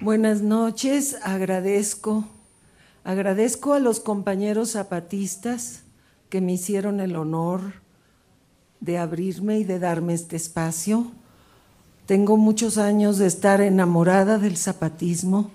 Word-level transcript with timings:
Buenas 0.00 0.42
noches, 0.42 1.16
agradezco, 1.24 2.24
agradezco 3.02 3.74
a 3.74 3.80
los 3.80 3.98
compañeros 3.98 4.70
zapatistas 4.70 5.82
que 6.28 6.40
me 6.40 6.52
hicieron 6.52 7.00
el 7.00 7.16
honor 7.16 7.82
de 8.78 8.96
abrirme 8.96 9.58
y 9.58 9.64
de 9.64 9.80
darme 9.80 10.14
este 10.14 10.36
espacio. 10.36 11.10
Tengo 12.06 12.36
muchos 12.36 12.78
años 12.78 13.18
de 13.18 13.26
estar 13.26 13.60
enamorada 13.60 14.38
del 14.38 14.56
zapatismo, 14.56 15.50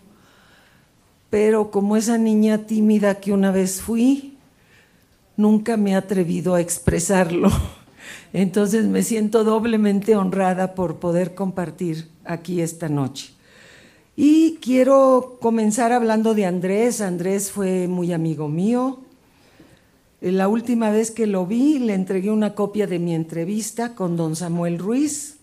pero 1.29 1.71
como 1.71 1.95
esa 1.95 2.17
niña 2.17 2.65
tímida 2.65 3.21
que 3.21 3.31
una 3.31 3.49
vez 3.49 3.81
fui, 3.81 4.37
nunca 5.37 5.77
me 5.77 5.91
he 5.91 5.95
atrevido 5.95 6.53
a 6.55 6.59
expresarlo. 6.59 7.49
Entonces 8.33 8.87
me 8.87 9.03
siento 9.03 9.45
doblemente 9.45 10.17
honrada 10.17 10.75
por 10.75 10.97
poder 10.97 11.33
compartir 11.33 12.09
aquí 12.25 12.59
esta 12.59 12.89
noche. 12.89 13.33
Y 14.15 14.59
quiero 14.61 15.37
comenzar 15.41 15.91
hablando 15.91 16.35
de 16.35 16.45
Andrés. 16.45 17.01
Andrés 17.01 17.51
fue 17.51 17.87
muy 17.87 18.13
amigo 18.13 18.47
mío. 18.47 18.99
La 20.21 20.47
última 20.47 20.91
vez 20.91 21.09
que 21.09 21.25
lo 21.25 21.47
vi, 21.47 21.79
le 21.79 21.95
entregué 21.95 22.29
una 22.29 22.53
copia 22.53 22.85
de 22.85 22.99
mi 22.99 23.15
entrevista 23.15 23.95
con 23.95 24.15
don 24.15 24.35
Samuel 24.35 24.77
Ruiz. 24.77 25.37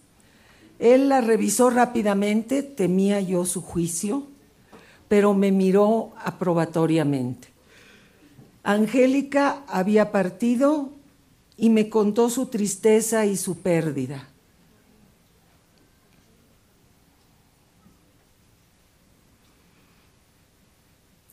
Él 0.78 1.08
la 1.08 1.20
revisó 1.20 1.68
rápidamente, 1.68 2.62
temía 2.62 3.20
yo 3.20 3.44
su 3.44 3.60
juicio, 3.60 4.22
pero 5.08 5.34
me 5.34 5.52
miró 5.52 6.12
aprobatoriamente. 6.24 7.48
Angélica 8.62 9.64
había 9.66 10.12
partido 10.12 10.90
y 11.56 11.68
me 11.68 11.90
contó 11.90 12.30
su 12.30 12.46
tristeza 12.46 13.26
y 13.26 13.36
su 13.36 13.58
pérdida. 13.58 14.28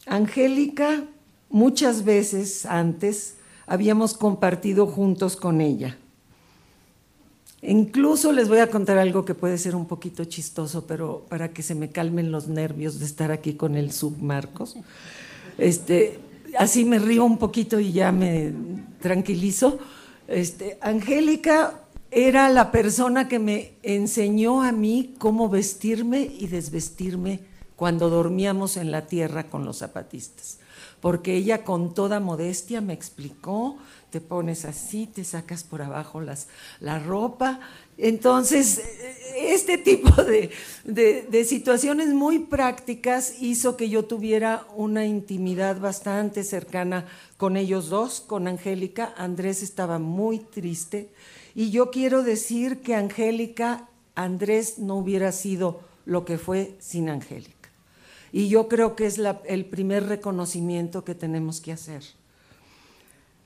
Angélica, 0.07 1.03
muchas 1.49 2.03
veces 2.03 2.65
antes, 2.65 3.35
habíamos 3.65 4.15
compartido 4.15 4.87
juntos 4.87 5.35
con 5.35 5.61
ella. 5.61 5.97
Incluso 7.61 8.31
les 8.31 8.47
voy 8.47 8.59
a 8.59 8.69
contar 8.69 8.97
algo 8.97 9.25
que 9.25 9.33
puede 9.33 9.57
ser 9.57 9.75
un 9.75 9.87
poquito 9.87 10.23
chistoso, 10.25 10.85
pero 10.85 11.25
para 11.27 11.49
que 11.49 11.63
se 11.63 11.75
me 11.75 11.89
calmen 11.89 12.31
los 12.31 12.47
nervios 12.47 12.99
de 12.99 13.05
estar 13.05 13.31
aquí 13.31 13.53
con 13.53 13.75
el 13.75 13.91
submarcos. 13.91 14.75
Este, 15.57 16.19
así 16.57 16.85
me 16.85 16.99
río 16.99 17.25
un 17.25 17.37
poquito 17.37 17.79
y 17.79 17.91
ya 17.91 18.11
me 18.11 18.53
tranquilizo. 19.01 19.79
Este, 20.27 20.77
Angélica 20.81 21.81
era 22.11 22.49
la 22.49 22.71
persona 22.71 23.27
que 23.27 23.39
me 23.39 23.73
enseñó 23.83 24.61
a 24.61 24.71
mí 24.71 25.15
cómo 25.17 25.49
vestirme 25.49 26.21
y 26.21 26.47
desvestirme 26.47 27.41
cuando 27.77 28.09
dormíamos 28.09 28.75
en 28.75 28.91
la 28.91 29.05
tierra 29.05 29.49
con 29.49 29.63
los 29.63 29.77
zapatistas, 29.77 30.57
porque 30.99 31.35
ella 31.35 31.63
con 31.63 31.93
toda 31.93 32.19
modestia 32.19 32.81
me 32.81 32.91
explicó, 32.91 33.77
te 34.09 34.19
pones 34.19 34.65
así, 34.65 35.05
te 35.05 35.23
sacas 35.23 35.63
por 35.63 35.83
abajo 35.83 36.19
las, 36.19 36.47
la 36.79 36.97
ropa. 36.97 37.59
Entonces, 37.99 38.81
este 39.35 39.77
tipo 39.77 40.23
de, 40.23 40.49
de 40.85 41.45
situaciones 41.45 42.07
muy 42.09 42.39
prácticas 42.39 43.35
hizo 43.41 43.77
que 43.77 43.89
yo 43.89 44.05
tuviera 44.05 44.65
una 44.75 45.05
intimidad 45.05 45.79
bastante 45.79 46.43
cercana 46.43 47.05
con 47.37 47.57
ellos 47.57 47.89
dos, 47.89 48.21
con 48.21 48.47
Angélica. 48.47 49.13
Andrés 49.17 49.61
estaba 49.61 49.99
muy 49.99 50.39
triste 50.39 51.11
y 51.53 51.69
yo 51.69 51.91
quiero 51.91 52.23
decir 52.23 52.81
que 52.81 52.95
Angélica, 52.95 53.87
Andrés 54.15 54.79
no 54.79 54.95
hubiera 54.95 55.31
sido 55.31 55.81
lo 56.05 56.25
que 56.25 56.39
fue 56.39 56.75
sin 56.79 57.09
Angélica. 57.09 57.56
Y 58.31 58.49
yo 58.49 58.67
creo 58.67 58.95
que 58.95 59.05
es 59.05 59.19
el 59.45 59.65
primer 59.65 60.07
reconocimiento 60.07 61.03
que 61.03 61.15
tenemos 61.15 61.61
que 61.61 61.71
hacer. 61.71 62.03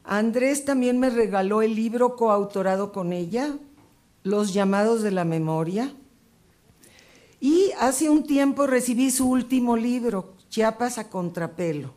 Andrés 0.03 0.65
también 0.65 0.99
me 0.99 1.09
regaló 1.09 1.61
el 1.61 1.75
libro 1.75 2.15
coautorado 2.15 2.91
con 2.91 3.13
ella, 3.13 3.55
Los 4.23 4.53
llamados 4.53 5.01
de 5.01 5.11
la 5.11 5.25
memoria. 5.25 5.93
Y 7.39 7.71
hace 7.79 8.09
un 8.09 8.23
tiempo 8.23 8.67
recibí 8.67 9.09
su 9.09 9.27
último 9.27 9.75
libro, 9.75 10.35
Chiapas 10.49 10.99
a 10.99 11.09
contrapelo, 11.09 11.93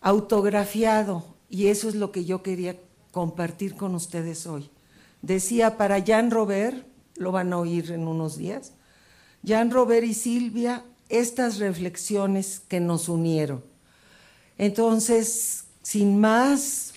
autografiado, 0.00 1.24
y 1.50 1.66
eso 1.66 1.88
es 1.88 1.94
lo 1.94 2.10
que 2.10 2.24
yo 2.24 2.42
quería 2.42 2.78
compartir 3.12 3.76
con 3.76 3.94
ustedes 3.94 4.46
hoy. 4.46 4.70
Decía 5.20 5.76
para 5.76 6.02
Jan 6.02 6.30
Robert, 6.30 6.86
lo 7.16 7.32
van 7.32 7.52
a 7.52 7.58
oír 7.58 7.90
en 7.92 8.06
unos 8.06 8.38
días, 8.38 8.72
Jan 9.44 9.70
Robert 9.70 10.06
y 10.06 10.14
Silvia 10.14 10.84
estas 11.08 11.58
reflexiones 11.58 12.60
que 12.60 12.80
nos 12.80 13.08
unieron. 13.08 13.62
Entonces, 14.58 15.64
sin 15.82 16.18
más, 16.18 16.94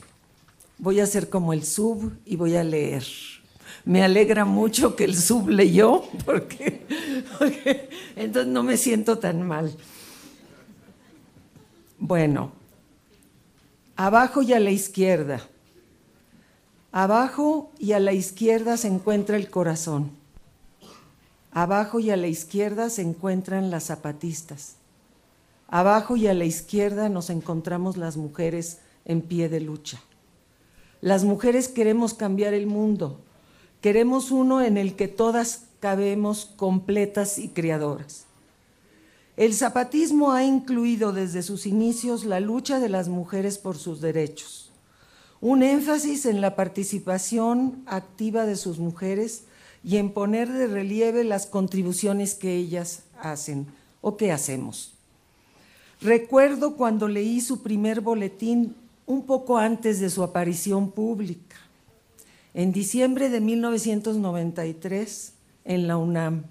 voy 0.77 0.99
a 0.99 1.03
hacer 1.03 1.29
como 1.29 1.53
el 1.53 1.63
sub 1.63 2.13
y 2.25 2.35
voy 2.35 2.55
a 2.55 2.63
leer. 2.63 3.03
Me 3.85 4.03
alegra 4.03 4.45
mucho 4.45 4.95
que 4.95 5.03
el 5.03 5.15
sub 5.15 5.49
leyó, 5.49 6.03
porque, 6.25 6.85
porque 7.37 7.89
entonces 8.15 8.51
no 8.51 8.63
me 8.63 8.77
siento 8.77 9.19
tan 9.19 9.47
mal. 9.47 9.75
Bueno, 11.97 12.51
abajo 13.95 14.41
y 14.41 14.53
a 14.53 14.59
la 14.59 14.71
izquierda. 14.71 15.41
Abajo 16.91 17.71
y 17.77 17.91
a 17.91 17.99
la 17.99 18.13
izquierda 18.13 18.77
se 18.77 18.87
encuentra 18.87 19.37
el 19.37 19.49
corazón. 19.49 20.18
Abajo 21.51 21.99
y 21.99 22.11
a 22.11 22.17
la 22.17 22.27
izquierda 22.27 22.89
se 22.89 23.01
encuentran 23.01 23.71
las 23.71 23.85
zapatistas. 23.85 24.75
Abajo 25.67 26.15
y 26.15 26.27
a 26.27 26.33
la 26.33 26.45
izquierda 26.45 27.09
nos 27.09 27.29
encontramos 27.29 27.97
las 27.97 28.17
mujeres 28.17 28.79
en 29.05 29.21
pie 29.21 29.49
de 29.49 29.59
lucha. 29.59 30.01
Las 31.01 31.23
mujeres 31.23 31.67
queremos 31.67 32.13
cambiar 32.13 32.53
el 32.53 32.67
mundo. 32.67 33.19
Queremos 33.81 34.31
uno 34.31 34.61
en 34.61 34.77
el 34.77 34.95
que 34.95 35.07
todas 35.07 35.63
cabemos 35.79 36.45
completas 36.57 37.39
y 37.39 37.49
creadoras. 37.49 38.25
El 39.37 39.53
zapatismo 39.53 40.33
ha 40.33 40.43
incluido 40.43 41.13
desde 41.13 41.43
sus 41.43 41.65
inicios 41.65 42.25
la 42.25 42.41
lucha 42.41 42.79
de 42.79 42.89
las 42.89 43.07
mujeres 43.07 43.57
por 43.57 43.77
sus 43.77 44.01
derechos, 44.01 44.69
un 45.39 45.63
énfasis 45.63 46.25
en 46.25 46.41
la 46.41 46.57
participación 46.57 47.81
activa 47.85 48.45
de 48.45 48.57
sus 48.57 48.79
mujeres 48.79 49.43
y 49.83 49.97
en 49.97 50.11
poner 50.11 50.51
de 50.51 50.67
relieve 50.67 51.23
las 51.23 51.45
contribuciones 51.45 52.35
que 52.35 52.55
ellas 52.55 53.03
hacen 53.21 53.67
o 54.01 54.17
que 54.17 54.31
hacemos. 54.31 54.93
Recuerdo 56.01 56.75
cuando 56.75 57.07
leí 57.07 57.41
su 57.41 57.61
primer 57.61 58.01
boletín 58.01 58.75
un 59.05 59.25
poco 59.25 59.57
antes 59.57 59.99
de 59.99 60.09
su 60.09 60.23
aparición 60.23 60.91
pública, 60.91 61.57
en 62.53 62.71
diciembre 62.71 63.29
de 63.29 63.41
1993, 63.41 65.33
en 65.65 65.87
la 65.87 65.97
UNAM. 65.97 66.45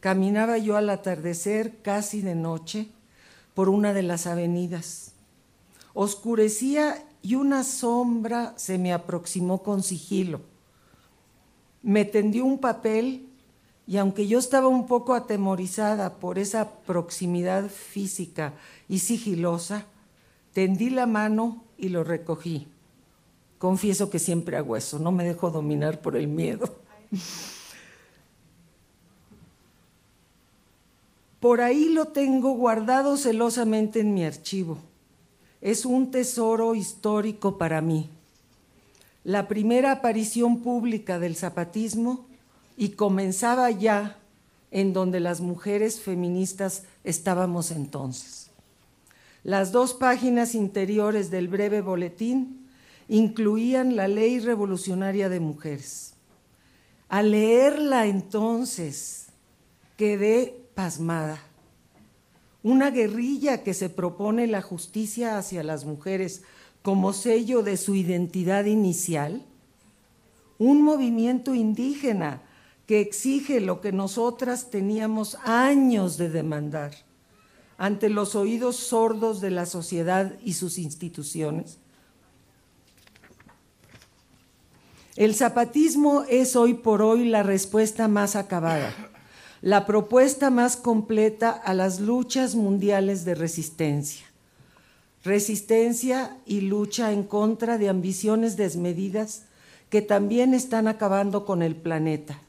Caminaba 0.00 0.58
yo 0.58 0.76
al 0.76 0.90
atardecer, 0.90 1.80
casi 1.82 2.20
de 2.20 2.34
noche, 2.34 2.88
por 3.54 3.68
una 3.68 3.92
de 3.92 4.02
las 4.02 4.26
avenidas. 4.26 5.12
Oscurecía 5.94 7.02
y 7.22 7.36
una 7.36 7.62
sombra 7.62 8.54
se 8.56 8.78
me 8.78 8.92
aproximó 8.92 9.62
con 9.62 9.82
sigilo 9.82 10.51
me 11.82 12.04
tendió 12.04 12.44
un 12.44 12.58
papel 12.58 13.26
y 13.86 13.96
aunque 13.96 14.26
yo 14.26 14.38
estaba 14.38 14.68
un 14.68 14.86
poco 14.86 15.14
atemorizada 15.14 16.14
por 16.14 16.38
esa 16.38 16.70
proximidad 16.70 17.68
física 17.68 18.54
y 18.88 19.00
sigilosa, 19.00 19.86
tendí 20.52 20.90
la 20.90 21.06
mano 21.06 21.64
y 21.76 21.88
lo 21.88 22.04
recogí. 22.04 22.68
Confieso 23.58 24.08
que 24.10 24.18
siempre 24.18 24.56
hago 24.56 24.76
eso, 24.76 24.98
no 24.98 25.12
me 25.12 25.24
dejo 25.24 25.50
dominar 25.50 26.00
por 26.00 26.16
el 26.16 26.28
miedo. 26.28 26.76
Por 31.40 31.60
ahí 31.60 31.88
lo 31.88 32.06
tengo 32.06 32.52
guardado 32.52 33.16
celosamente 33.16 33.98
en 33.98 34.14
mi 34.14 34.24
archivo. 34.24 34.78
Es 35.60 35.84
un 35.84 36.12
tesoro 36.12 36.76
histórico 36.76 37.58
para 37.58 37.80
mí 37.80 38.08
la 39.24 39.48
primera 39.48 39.92
aparición 39.92 40.62
pública 40.62 41.18
del 41.18 41.36
zapatismo 41.36 42.26
y 42.76 42.90
comenzaba 42.90 43.70
ya 43.70 44.18
en 44.70 44.92
donde 44.92 45.20
las 45.20 45.40
mujeres 45.40 46.00
feministas 46.00 46.84
estábamos 47.04 47.70
entonces. 47.70 48.50
Las 49.44 49.72
dos 49.72 49.94
páginas 49.94 50.54
interiores 50.54 51.30
del 51.30 51.48
breve 51.48 51.80
boletín 51.80 52.68
incluían 53.08 53.96
la 53.96 54.08
ley 54.08 54.38
revolucionaria 54.38 55.28
de 55.28 55.40
mujeres. 55.40 56.14
Al 57.08 57.32
leerla 57.32 58.06
entonces 58.06 59.26
quedé 59.96 60.64
pasmada. 60.74 61.42
Una 62.62 62.90
guerrilla 62.90 63.62
que 63.62 63.74
se 63.74 63.90
propone 63.90 64.46
la 64.46 64.62
justicia 64.62 65.36
hacia 65.36 65.62
las 65.62 65.84
mujeres 65.84 66.42
como 66.82 67.12
sello 67.12 67.62
de 67.62 67.76
su 67.76 67.94
identidad 67.94 68.64
inicial, 68.64 69.44
un 70.58 70.82
movimiento 70.82 71.54
indígena 71.54 72.42
que 72.86 73.00
exige 73.00 73.60
lo 73.60 73.80
que 73.80 73.92
nosotras 73.92 74.70
teníamos 74.70 75.36
años 75.44 76.18
de 76.18 76.28
demandar 76.28 76.92
ante 77.78 78.08
los 78.08 78.34
oídos 78.34 78.76
sordos 78.76 79.40
de 79.40 79.50
la 79.50 79.66
sociedad 79.66 80.38
y 80.44 80.52
sus 80.52 80.78
instituciones. 80.78 81.78
El 85.16 85.34
zapatismo 85.34 86.24
es 86.28 86.56
hoy 86.56 86.74
por 86.74 87.02
hoy 87.02 87.28
la 87.28 87.42
respuesta 87.42 88.08
más 88.08 88.34
acabada, 88.34 88.94
la 89.60 89.84
propuesta 89.84 90.50
más 90.50 90.76
completa 90.76 91.50
a 91.50 91.74
las 91.74 92.00
luchas 92.00 92.54
mundiales 92.54 93.24
de 93.24 93.34
resistencia. 93.34 94.31
Resistencia 95.24 96.36
y 96.46 96.62
lucha 96.62 97.12
en 97.12 97.22
contra 97.22 97.78
de 97.78 97.88
ambiciones 97.88 98.56
desmedidas 98.56 99.44
que 99.88 100.02
también 100.02 100.52
están 100.52 100.88
acabando 100.88 101.44
con 101.44 101.62
el 101.62 101.76
planeta. 101.76 102.40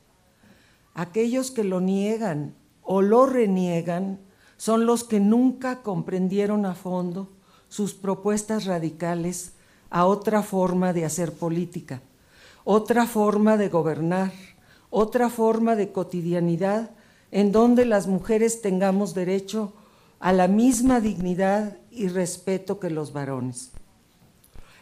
Aquellos 0.95 1.51
que 1.51 1.63
lo 1.63 1.81
niegan 1.81 2.55
o 2.81 3.01
lo 3.01 3.25
reniegan 3.25 4.19
son 4.57 4.85
los 4.85 5.03
que 5.03 5.19
nunca 5.19 5.81
comprendieron 5.81 6.65
a 6.65 6.73
fondo 6.73 7.29
sus 7.67 7.93
propuestas 7.93 8.65
radicales 8.65 9.53
a 9.89 10.05
otra 10.05 10.41
forma 10.41 10.93
de 10.93 11.05
hacer 11.05 11.33
política, 11.33 12.01
otra 12.63 13.05
forma 13.05 13.57
de 13.57 13.69
gobernar, 13.69 14.31
otra 14.89 15.29
forma 15.29 15.75
de 15.75 15.91
cotidianidad 15.91 16.91
en 17.31 17.51
donde 17.51 17.85
las 17.85 18.07
mujeres 18.07 18.61
tengamos 18.61 19.13
derecho 19.13 19.73
a 20.23 20.31
la 20.31 20.47
misma 20.47 21.01
dignidad 21.01 21.75
y 21.91 22.07
respeto 22.07 22.79
que 22.79 22.89
los 22.89 23.11
varones. 23.11 23.71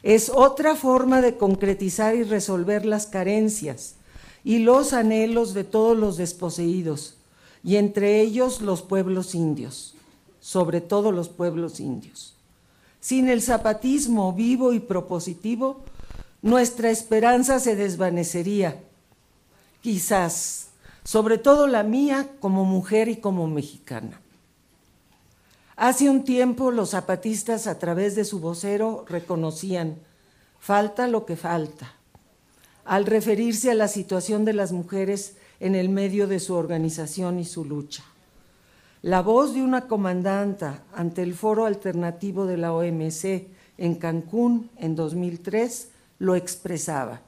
Es 0.04 0.30
otra 0.30 0.76
forma 0.76 1.20
de 1.20 1.36
concretizar 1.36 2.16
y 2.16 2.22
resolver 2.22 2.86
las 2.86 3.08
carencias 3.08 3.96
y 4.44 4.60
los 4.60 4.94
anhelos 4.94 5.56
de 5.56 5.64
todos 5.64 5.98
los 5.98 6.18
desposeídos, 6.18 7.18
y 7.64 7.78
entre 7.78 8.22
ellos 8.22 8.62
los 8.62 8.84
pueblos 8.84 9.34
indios, 9.34 9.96
sobre 10.42 10.80
todo 10.80 11.12
los 11.12 11.30
pueblos 11.30 11.80
indios. 11.80 12.36
Sin 13.00 13.28
el 13.28 13.42
zapatismo 13.42 14.34
vivo 14.34 14.74
y 14.74 14.80
propositivo, 14.80 15.82
nuestra 16.44 16.92
esperanza 16.92 17.60
se 17.60 17.76
desvanecería, 17.76 18.80
quizás, 19.82 20.68
sobre 21.04 21.40
todo 21.40 21.66
la 21.66 21.82
mía 21.82 22.30
como 22.40 22.64
mujer 22.64 23.10
y 23.10 23.16
como 23.16 23.48
mexicana. 23.48 24.22
Hace 25.82 26.12
un 26.12 26.24
tiempo 26.24 26.70
los 26.70 26.92
zapatistas 26.92 27.66
a 27.66 27.80
través 27.80 28.14
de 28.14 28.24
su 28.24 28.40
vocero 28.40 29.04
reconocían, 29.10 29.96
falta 30.60 31.08
lo 31.08 31.26
que 31.26 31.36
falta, 31.36 31.96
al 32.86 33.08
referirse 33.08 33.72
a 33.72 33.74
la 33.74 33.88
situación 33.88 34.46
de 34.46 34.54
las 34.54 34.74
mujeres 34.74 35.38
en 35.60 35.74
el 35.74 35.90
medio 35.90 36.28
de 36.28 36.40
su 36.40 36.54
organización 36.54 37.40
y 37.40 37.46
su 37.46 37.66
lucha. 37.66 38.04
La 39.02 39.24
voz 39.24 39.56
de 39.56 39.64
una 39.64 39.88
comandanta 39.88 40.84
ante 40.94 41.24
el 41.24 41.34
foro 41.34 41.66
alternativo 41.66 42.46
de 42.46 42.58
la 42.58 42.74
OMC 42.74 43.48
en 43.80 43.96
Cancún 43.96 44.70
en 44.78 44.96
2003 44.96 45.90
lo 46.20 46.36
expresaba. 46.36 47.22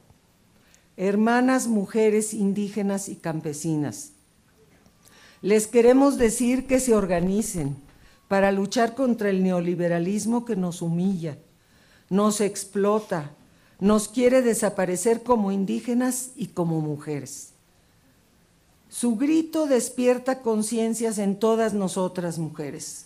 Hermanas 0.95 1.65
mujeres 1.65 2.35
indígenas 2.35 3.09
y 3.09 3.15
campesinas, 3.15 4.11
les 5.41 5.65
queremos 5.65 6.19
decir 6.19 6.67
que 6.67 6.79
se 6.79 6.94
organicen 6.94 7.77
para 8.33 8.51
luchar 8.51 8.95
contra 8.95 9.30
el 9.30 9.44
neoliberalismo 9.44 10.44
que 10.44 10.56
nos 10.56 10.81
humilla, 10.81 11.38
nos 12.09 12.41
explota, 12.41 13.30
nos 13.80 14.07
quiere 14.07 14.41
desaparecer 14.41 15.21
como 15.21 15.51
indígenas 15.51 16.31
y 16.35 16.47
como 16.47 16.81
mujeres. 16.81 17.51
Su 18.89 19.18
grito 19.18 19.68
despierta 19.68 20.41
conciencias 20.41 21.19
en 21.19 21.38
todas 21.38 21.75
nosotras 21.75 22.39
mujeres. 22.39 23.06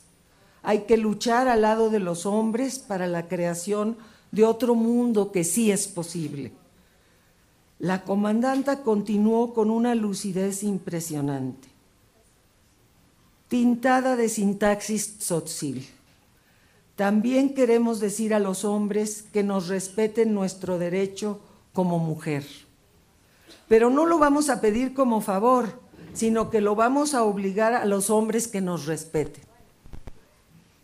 Hay 0.63 0.83
que 0.83 0.95
luchar 0.95 1.49
al 1.49 1.63
lado 1.63 1.89
de 1.89 1.99
los 1.99 2.25
hombres 2.25 2.79
para 2.79 3.05
la 3.05 3.27
creación 3.27 3.97
de 4.31 4.45
otro 4.45 4.75
mundo 4.75 5.33
que 5.33 5.43
sí 5.43 5.71
es 5.73 5.89
posible. 5.89 6.53
La 7.79 8.05
comandanta 8.05 8.81
continuó 8.81 9.53
con 9.53 9.71
una 9.71 9.93
lucidez 9.93 10.63
impresionante, 10.63 11.67
tintada 13.47 14.15
de 14.15 14.29
sintaxis 14.29 15.19
tzotzil. 15.19 15.87
También 16.95 17.53
queremos 17.53 17.99
decir 17.99 18.33
a 18.33 18.39
los 18.39 18.65
hombres 18.65 19.25
que 19.33 19.43
nos 19.43 19.67
respeten 19.67 20.33
nuestro 20.33 20.79
derecho 20.79 21.39
como 21.73 21.99
mujer 21.99 22.45
pero 23.67 23.89
no 23.89 24.05
lo 24.05 24.17
vamos 24.17 24.49
a 24.49 24.61
pedir 24.61 24.93
como 24.93 25.21
favor, 25.21 25.79
sino 26.13 26.49
que 26.49 26.61
lo 26.61 26.75
vamos 26.75 27.13
a 27.13 27.23
obligar 27.23 27.73
a 27.73 27.85
los 27.85 28.09
hombres 28.09 28.47
que 28.47 28.61
nos 28.61 28.85
respeten. 28.85 29.43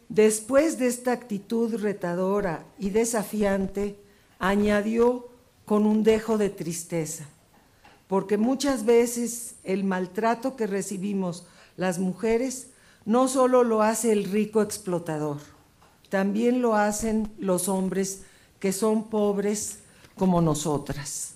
Después 0.10 0.78
de 0.78 0.88
esta 0.88 1.12
actitud 1.12 1.82
retadora 1.82 2.66
y 2.78 2.90
desafiante, 2.90 3.98
añadió 4.38 5.30
con 5.66 5.86
un 5.86 6.04
dejo 6.04 6.38
de 6.38 6.50
tristeza, 6.50 7.26
porque 8.08 8.38
muchas 8.38 8.86
veces 8.86 9.56
el 9.64 9.86
maltrato 9.86 10.56
que 10.56 10.68
recibimos 10.68 11.46
las 11.78 12.00
mujeres 12.00 12.68
no 13.06 13.28
solo 13.28 13.64
lo 13.64 13.82
hace 13.82 14.12
el 14.12 14.26
rico 14.26 14.62
explotador, 14.62 15.38
también 16.10 16.62
lo 16.62 16.76
hacen 16.76 17.32
los 17.38 17.68
hombres 17.68 18.24
que 18.60 18.72
son 18.72 19.10
pobres 19.10 19.80
como 20.16 20.42
nosotras 20.42 21.34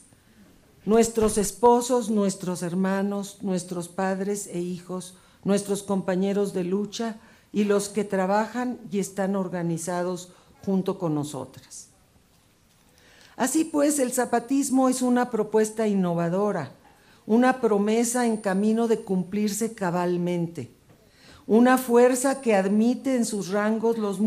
nuestros 0.88 1.38
esposos, 1.38 2.10
nuestros 2.10 2.63
hermanos, 2.63 3.39
nuestros 3.42 3.89
padres 3.89 4.48
e 4.48 4.62
hijos, 4.62 5.16
nuestros 5.44 5.84
compañeros 5.84 6.54
de 6.54 6.63
lucha 6.63 7.18
y 7.51 7.66
los 7.66 7.89
que 7.89 8.06
trabajan 8.06 8.80
y 8.89 9.00
están 9.00 9.36
organizados 9.36 10.31
junto 10.66 10.98
con 10.98 11.13
nosotras. 11.13 11.88
Así 13.36 13.66
pues, 13.66 14.00
el 14.00 14.13
zapatismo 14.13 14.88
es 14.88 15.01
una 15.01 15.30
propuesta 15.30 15.88
innovadora, 15.88 16.72
una 17.27 17.59
promesa 17.59 18.25
en 18.25 18.38
camino 18.38 18.88
de 18.88 19.01
cumplirse 19.01 19.75
cabalmente, 19.75 20.71
una 21.45 21.77
fuerza 21.77 22.41
que 22.41 22.56
admite 22.56 23.15
en 23.15 23.25
sus 23.25 23.50
rangos 23.50 23.97
las 23.97 24.19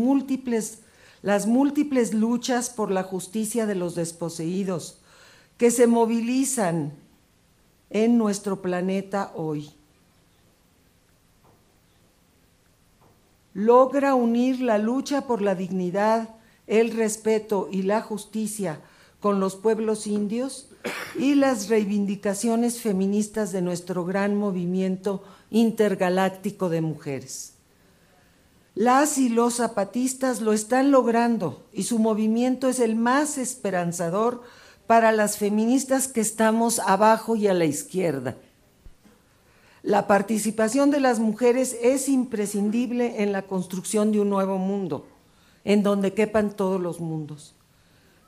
múltiples 1.47 2.13
luchas 2.13 2.69
por 2.69 2.91
la 2.91 3.01
justicia 3.03 3.65
de 3.65 3.73
los 3.73 3.95
desposeídos, 3.95 4.99
que 5.57 5.71
se 5.71 5.87
movilizan 5.87 6.93
en 7.89 8.19
nuestro 8.19 8.61
planeta 8.61 9.31
hoy. 9.35 9.71
Logra 13.55 14.13
unir 14.13 14.61
la 14.61 14.77
lucha 14.77 15.25
por 15.25 15.41
la 15.41 15.55
dignidad, 15.55 16.29
el 16.67 16.91
respeto 16.91 17.67
y 17.71 17.81
la 17.81 18.01
justicia 18.01 18.79
con 19.21 19.39
los 19.39 19.55
pueblos 19.55 20.07
indios 20.07 20.67
y 21.17 21.35
las 21.35 21.69
reivindicaciones 21.69 22.81
feministas 22.81 23.51
de 23.51 23.61
nuestro 23.61 24.03
gran 24.03 24.35
movimiento 24.35 25.23
intergaláctico 25.51 26.69
de 26.69 26.81
mujeres. 26.81 27.53
Las 28.73 29.17
y 29.17 29.29
los 29.29 29.55
zapatistas 29.55 30.41
lo 30.41 30.53
están 30.53 30.91
logrando 30.91 31.63
y 31.71 31.83
su 31.83 31.99
movimiento 31.99 32.67
es 32.67 32.79
el 32.79 32.95
más 32.95 33.37
esperanzador 33.37 34.41
para 34.87 35.11
las 35.11 35.37
feministas 35.37 36.07
que 36.07 36.21
estamos 36.21 36.79
abajo 36.79 37.35
y 37.35 37.47
a 37.47 37.53
la 37.53 37.65
izquierda. 37.65 38.37
La 39.83 40.07
participación 40.07 40.89
de 40.89 40.99
las 40.99 41.19
mujeres 41.19 41.77
es 41.81 42.09
imprescindible 42.09 43.21
en 43.21 43.31
la 43.31 43.43
construcción 43.43 44.11
de 44.11 44.19
un 44.19 44.29
nuevo 44.29 44.57
mundo, 44.57 45.05
en 45.63 45.83
donde 45.83 46.13
quepan 46.13 46.55
todos 46.55 46.79
los 46.79 46.99
mundos. 46.99 47.55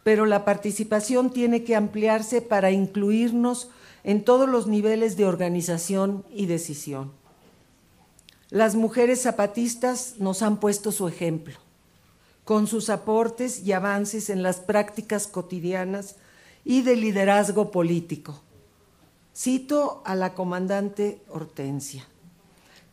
Pero 0.03 0.25
la 0.25 0.45
participación 0.45 1.31
tiene 1.31 1.63
que 1.63 1.75
ampliarse 1.75 2.41
para 2.41 2.71
incluirnos 2.71 3.69
en 4.03 4.23
todos 4.23 4.49
los 4.49 4.67
niveles 4.67 5.15
de 5.15 5.25
organización 5.25 6.25
y 6.29 6.45
decisión. 6.45 7.11
Las 8.49 8.75
mujeres 8.75 9.21
zapatistas 9.21 10.15
nos 10.19 10.41
han 10.41 10.59
puesto 10.59 10.91
su 10.91 11.07
ejemplo, 11.07 11.55
con 12.43 12.67
sus 12.67 12.89
aportes 12.89 13.65
y 13.65 13.71
avances 13.71 14.29
en 14.29 14.43
las 14.43 14.59
prácticas 14.59 15.27
cotidianas 15.27 16.17
y 16.65 16.81
de 16.81 16.95
liderazgo 16.95 17.71
político. 17.71 18.41
Cito 19.35 20.03
a 20.05 20.15
la 20.15 20.33
comandante 20.35 21.21
Hortensia. 21.29 22.07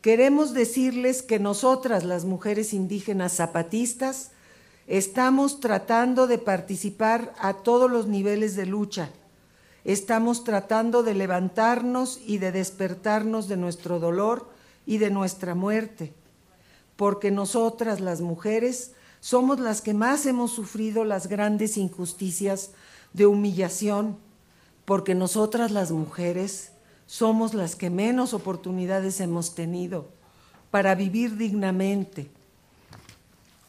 Queremos 0.00 0.54
decirles 0.54 1.22
que 1.22 1.38
nosotras, 1.38 2.04
las 2.04 2.24
mujeres 2.24 2.72
indígenas 2.72 3.34
zapatistas, 3.34 4.30
estamos 4.86 5.60
tratando 5.60 6.26
de 6.26 6.38
participar 6.38 7.34
a 7.38 7.54
todos 7.54 7.90
los 7.90 8.06
niveles 8.06 8.56
de 8.56 8.66
lucha. 8.66 9.10
Estamos 9.84 10.44
tratando 10.44 11.02
de 11.02 11.14
levantarnos 11.14 12.20
y 12.26 12.38
de 12.38 12.52
despertarnos 12.52 13.48
de 13.48 13.56
nuestro 13.56 13.98
dolor 13.98 14.48
y 14.86 14.98
de 14.98 15.10
nuestra 15.10 15.54
muerte, 15.54 16.12
porque 16.96 17.30
nosotras, 17.30 18.00
las 18.00 18.20
mujeres, 18.20 18.92
somos 19.20 19.60
las 19.60 19.80
que 19.80 19.94
más 19.94 20.26
hemos 20.26 20.52
sufrido 20.52 21.04
las 21.04 21.28
grandes 21.28 21.76
injusticias 21.76 22.70
de 23.12 23.26
humillación, 23.26 24.18
porque 24.84 25.14
nosotras 25.14 25.70
las 25.70 25.92
mujeres 25.92 26.72
somos 27.06 27.54
las 27.54 27.76
que 27.76 27.90
menos 27.90 28.34
oportunidades 28.34 29.20
hemos 29.20 29.54
tenido 29.54 30.08
para 30.70 30.94
vivir 30.94 31.36
dignamente. 31.36 32.30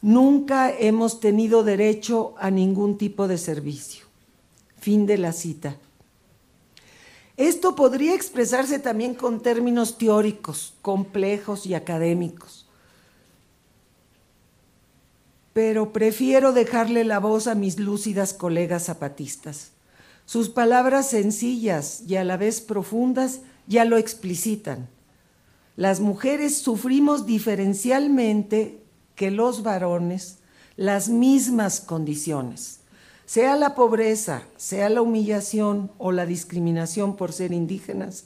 Nunca 0.02 0.68
hemos 0.76 1.20
tenido 1.20 1.62
derecho 1.62 2.34
a 2.38 2.50
ningún 2.50 2.98
tipo 2.98 3.28
de 3.28 3.38
servicio. 3.38 4.04
Fin 4.80 5.06
de 5.06 5.16
la 5.16 5.32
cita. 5.32 5.76
Esto 7.36 7.76
podría 7.76 8.14
expresarse 8.14 8.80
también 8.80 9.14
con 9.14 9.40
términos 9.40 9.98
teóricos, 9.98 10.74
complejos 10.82 11.66
y 11.66 11.74
académicos. 11.74 12.66
Pero 15.52 15.92
prefiero 15.92 16.52
dejarle 16.52 17.04
la 17.04 17.20
voz 17.20 17.46
a 17.46 17.54
mis 17.54 17.78
lúcidas 17.78 18.34
colegas 18.34 18.86
zapatistas. 18.86 19.70
Sus 20.26 20.48
palabras 20.48 21.10
sencillas 21.10 22.02
y 22.08 22.16
a 22.16 22.24
la 22.24 22.36
vez 22.36 22.60
profundas 22.60 23.40
ya 23.68 23.84
lo 23.84 23.98
explicitan. 23.98 24.88
Las 25.76 26.00
mujeres 26.00 26.58
sufrimos 26.58 27.24
diferencialmente 27.24 28.81
que 29.14 29.30
los 29.30 29.62
varones 29.62 30.38
las 30.76 31.08
mismas 31.08 31.80
condiciones 31.80 32.80
sea 33.26 33.56
la 33.56 33.74
pobreza, 33.74 34.42
sea 34.56 34.88
la 34.88 35.00
humillación 35.00 35.90
o 35.98 36.12
la 36.12 36.26
discriminación 36.26 37.16
por 37.16 37.32
ser 37.32 37.52
indígenas, 37.52 38.24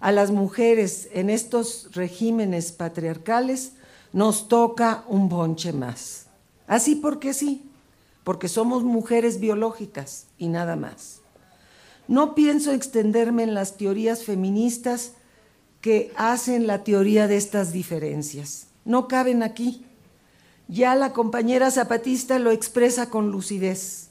a 0.00 0.10
las 0.10 0.32
mujeres 0.32 1.08
en 1.12 1.30
estos 1.30 1.90
regímenes 1.92 2.72
patriarcales 2.72 3.74
nos 4.12 4.48
toca 4.48 5.04
un 5.06 5.28
bonche 5.28 5.72
más. 5.72 6.26
Así 6.66 6.96
porque 6.96 7.34
sí, 7.34 7.70
porque 8.24 8.48
somos 8.48 8.82
mujeres 8.82 9.38
biológicas 9.38 10.26
y 10.38 10.48
nada 10.48 10.74
más. 10.74 11.20
No 12.08 12.34
pienso 12.34 12.72
extenderme 12.72 13.44
en 13.44 13.54
las 13.54 13.76
teorías 13.76 14.24
feministas 14.24 15.12
que 15.80 16.12
hacen 16.16 16.66
la 16.66 16.84
teoría 16.84 17.28
de 17.28 17.36
estas 17.36 17.72
diferencias. 17.72 18.66
No 18.84 19.06
caben 19.06 19.42
aquí. 19.42 19.86
Ya 20.72 20.94
la 20.94 21.12
compañera 21.12 21.70
zapatista 21.70 22.38
lo 22.38 22.50
expresa 22.50 23.10
con 23.10 23.30
lucidez 23.30 24.02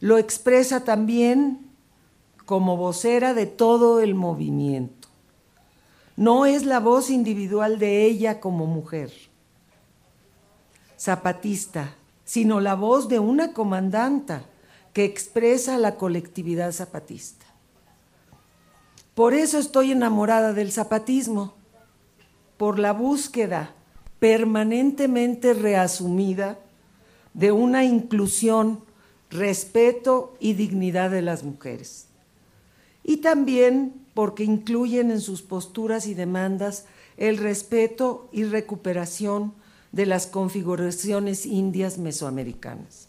lo 0.00 0.16
expresa 0.16 0.82
también 0.82 1.70
como 2.46 2.76
vocera 2.76 3.34
de 3.34 3.46
todo 3.46 4.00
el 4.00 4.14
movimiento. 4.14 5.08
No 6.16 6.46
es 6.46 6.64
la 6.64 6.80
voz 6.80 7.10
individual 7.10 7.78
de 7.78 8.04
ella 8.04 8.40
como 8.40 8.66
mujer, 8.66 9.12
zapatista, 10.98 11.94
sino 12.24 12.60
la 12.60 12.74
voz 12.74 13.08
de 13.08 13.18
una 13.18 13.52
comandanta 13.52 14.42
que 14.92 15.04
expresa 15.04 15.78
la 15.78 15.96
colectividad 15.96 16.72
zapatista. 16.72 17.46
Por 19.14 19.34
eso 19.34 19.58
estoy 19.58 19.92
enamorada 19.92 20.52
del 20.52 20.72
zapatismo, 20.72 21.54
por 22.56 22.78
la 22.78 22.92
búsqueda 22.92 23.74
permanentemente 24.20 25.54
reasumida 25.54 26.58
de 27.34 27.50
una 27.50 27.84
inclusión 27.84 28.84
respeto 29.30 30.36
y 30.38 30.52
dignidad 30.52 31.10
de 31.10 31.22
las 31.22 31.42
mujeres. 31.42 32.06
Y 33.02 33.18
también 33.18 33.94
porque 34.14 34.44
incluyen 34.44 35.10
en 35.10 35.20
sus 35.20 35.42
posturas 35.42 36.06
y 36.06 36.14
demandas 36.14 36.84
el 37.16 37.38
respeto 37.38 38.28
y 38.32 38.44
recuperación 38.44 39.54
de 39.92 40.06
las 40.06 40.26
configuraciones 40.26 41.46
indias 41.46 41.98
mesoamericanas. 41.98 43.08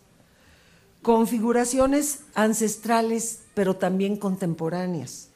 Configuraciones 1.01 2.21
ancestrales, 2.35 3.41
pero 3.53 3.75
también 3.75 4.15
contemporáneas, 4.15 5.29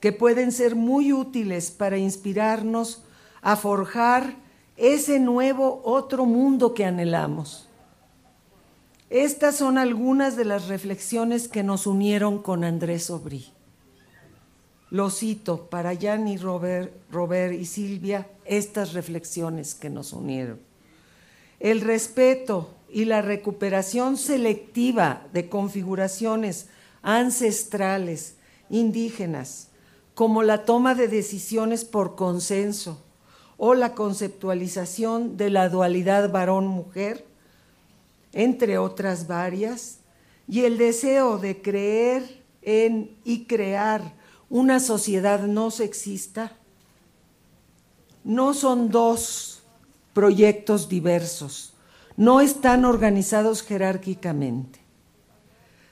que 0.00 0.12
pueden 0.12 0.50
ser 0.50 0.74
muy 0.74 1.12
útiles 1.12 1.70
para 1.70 1.98
inspirarnos 1.98 3.02
a 3.42 3.56
forjar 3.56 4.34
ese 4.80 5.20
nuevo 5.20 5.80
otro 5.84 6.26
mundo 6.26 6.74
que 6.74 6.84
anhelamos 6.84 7.70
estas 9.10 9.56
son 9.56 9.76
algunas 9.76 10.36
de 10.36 10.44
las 10.44 10.68
reflexiones 10.68 11.48
que 11.48 11.64
nos 11.64 11.88
unieron 11.88 12.40
con 12.40 12.62
Andrés 12.62 13.10
Obrí. 13.10 13.44
Lo 14.88 15.10
cito 15.10 15.68
para 15.68 15.92
Yanni, 15.94 16.36
Robert, 16.36 16.92
Robert 17.10 17.52
y 17.54 17.64
Silvia, 17.64 18.28
estas 18.44 18.92
reflexiones 18.92 19.74
que 19.74 19.90
nos 19.90 20.12
unieron. 20.12 20.60
El 21.58 21.80
respeto 21.80 22.70
y 22.88 23.04
la 23.04 23.20
recuperación 23.20 24.16
selectiva 24.16 25.26
de 25.32 25.48
configuraciones 25.48 26.68
ancestrales, 27.02 28.36
indígenas, 28.68 29.70
como 30.14 30.44
la 30.44 30.64
toma 30.64 30.94
de 30.94 31.08
decisiones 31.08 31.84
por 31.84 32.14
consenso 32.14 33.02
o 33.62 33.74
la 33.74 33.94
conceptualización 33.94 35.36
de 35.36 35.50
la 35.50 35.68
dualidad 35.68 36.32
varón-mujer, 36.32 37.26
entre 38.32 38.78
otras 38.78 39.26
varias, 39.26 39.98
y 40.48 40.60
el 40.62 40.78
deseo 40.78 41.36
de 41.36 41.60
creer 41.60 42.42
en 42.62 43.18
y 43.22 43.44
crear 43.44 44.14
una 44.48 44.80
sociedad 44.80 45.42
no 45.42 45.70
sexista, 45.70 46.56
no 48.24 48.54
son 48.54 48.88
dos 48.88 49.62
proyectos 50.14 50.88
diversos, 50.88 51.74
no 52.16 52.40
están 52.40 52.86
organizados 52.86 53.62
jerárquicamente. 53.62 54.80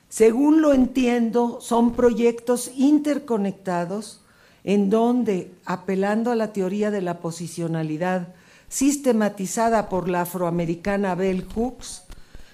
Según 0.08 0.62
lo 0.62 0.72
entiendo, 0.72 1.60
son 1.60 1.92
proyectos 1.92 2.70
interconectados 2.76 4.22
en 4.64 4.90
donde, 4.90 5.52
apelando 5.64 6.30
a 6.30 6.36
la 6.36 6.52
teoría 6.52 6.90
de 6.90 7.02
la 7.02 7.20
posicionalidad 7.20 8.34
sistematizada 8.68 9.88
por 9.88 10.08
la 10.08 10.22
afroamericana 10.22 11.14
Bell 11.14 11.46
Hooks, 11.54 12.04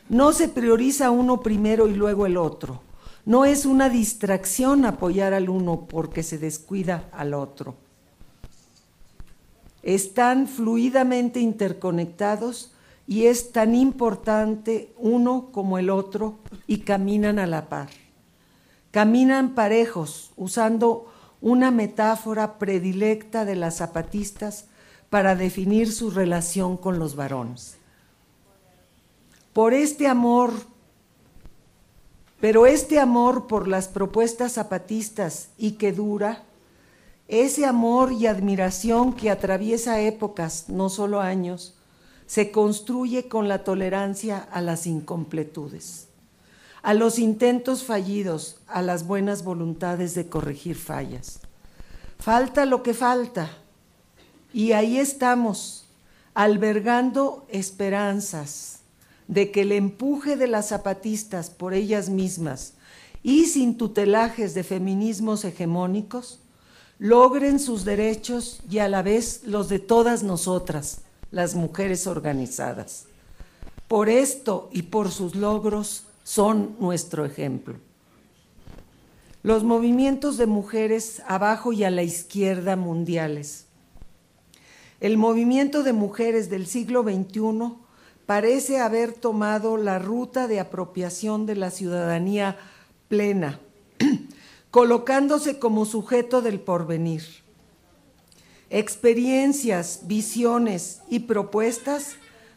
no 0.09 0.33
se 0.33 0.49
prioriza 0.49 1.11
uno 1.11 1.41
primero 1.41 1.89
y 1.89 1.95
luego 1.95 2.27
el 2.27 2.37
otro. 2.37 2.83
No 3.25 3.45
es 3.45 3.65
una 3.65 3.89
distracción 3.89 4.85
apoyar 4.85 5.33
al 5.33 5.49
uno 5.49 5.87
porque 5.89 6.23
se 6.23 6.39
descuida 6.39 7.09
al 7.13 7.33
otro. 7.33 7.75
Están 9.83 10.47
fluidamente 10.47 11.41
interconectados 11.41 12.73
y 13.07 13.27
es 13.27 13.53
tan 13.53 13.75
importante 13.75 14.93
uno 14.99 15.51
como 15.53 15.79
el 15.79 15.91
otro 15.91 16.39
y 16.67 16.79
caminan 16.79 17.39
a 17.39 17.47
la 17.47 17.69
par. 17.69 17.89
Caminan 18.91 19.55
parejos, 19.55 20.31
usando 20.37 21.07
una 21.45 21.71
metáfora 21.71 22.59
predilecta 22.59 23.45
de 23.45 23.55
las 23.55 23.77
zapatistas 23.77 24.65
para 25.11 25.37
definir 25.37 25.93
su 25.93 26.11
relación 26.11 26.79
con 26.79 26.99
los 26.99 27.17
varones. 27.17 27.77
Por 29.53 29.75
este 29.75 30.09
amor, 30.09 30.55
pero 32.41 32.65
este 32.65 32.99
amor 32.99 33.47
por 33.47 33.69
las 33.69 33.89
propuestas 33.89 34.53
zapatistas 34.53 35.51
y 35.59 35.73
que 35.73 35.93
dura, 35.93 36.45
ese 37.29 37.67
amor 37.67 38.15
y 38.15 38.27
admiración 38.27 39.13
que 39.13 39.31
atraviesa 39.31 40.01
épocas, 40.01 40.71
no 40.71 40.89
solo 40.89 41.21
años, 41.21 41.75
se 42.25 42.53
construye 42.53 43.29
con 43.29 43.49
la 43.49 43.65
tolerancia 43.65 44.39
a 44.39 44.63
las 44.63 44.87
incompletudes, 44.87 46.09
a 46.85 46.93
los 46.93 47.19
intentos 47.19 47.83
fallidos, 47.83 48.59
a 48.67 48.83
las 48.83 49.07
buenas 49.07 49.43
voluntades 49.43 50.15
de 50.15 50.29
corregir 50.29 50.77
fallas. 50.77 51.41
Falta 52.19 52.67
lo 52.67 52.83
que 52.83 52.93
falta, 52.93 53.51
y 54.53 54.73
ahí 54.73 54.99
estamos, 54.99 55.87
albergando 56.35 57.47
esperanzas, 57.49 58.81
de 59.29 59.51
que 59.51 59.63
el 59.63 59.73
empuje 59.73 60.37
de 60.37 60.47
las 60.47 60.69
zapatistas 60.69 61.49
por 61.49 61.73
ellas 61.73 62.11
mismas 62.11 62.75
y 63.23 63.47
sin 63.47 63.79
tutelajes 63.79 64.53
de 64.53 64.63
feminismos 64.63 65.47
hegemónicos, 65.47 66.39
logren 66.99 67.61
sus 67.61 67.87
derechos 67.87 68.61
y 68.69 68.81
a 68.81 68.91
la 68.91 69.01
vez 69.01 69.41
los 69.45 69.71
de 69.71 69.79
todas 69.79 70.23
nosotras, 70.23 70.99
las 71.31 71.55
mujeres 71.55 72.07
organizadas. 72.07 73.07
Por 73.89 74.11
esto 74.11 74.69
y 74.71 74.83
por 74.83 75.11
sus 75.11 75.35
logros 75.35 76.05
son 76.25 76.75
nuestro 76.81 77.25
ejemplo. 77.25 77.77
Los 79.45 79.63
movimientos 79.63 80.39
de 80.39 80.47
mujeres 80.47 81.23
abajo 81.29 81.73
y 81.73 81.85
a 81.85 81.91
la 81.91 82.03
izquierda 82.03 82.77
mundiales. 82.77 83.67
El 85.01 85.19
movimiento 85.19 85.83
de 85.83 85.93
mujeres 85.93 86.49
del 86.49 86.67
siglo 86.67 87.03
XXI 87.03 87.75
parece 88.25 88.81
haber 88.81 89.13
tomado 89.13 89.77
la 89.77 89.99
ruta 89.99 90.49
de 90.49 90.61
apropiación 90.61 91.45
de 91.45 91.57
la 91.57 91.71
ciudadanía 91.71 92.57
plena, 93.09 93.61
colocándose 94.71 95.59
como 95.59 95.85
sujeto 95.85 96.41
del 96.41 96.59
porvenir. 96.59 97.23
Experiencias, 98.71 100.01
visiones 100.07 101.03
y 101.11 101.21
propuestas 101.21 102.15